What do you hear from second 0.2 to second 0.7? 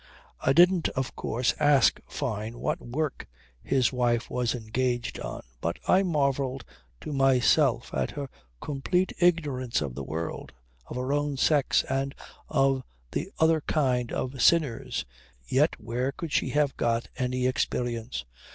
I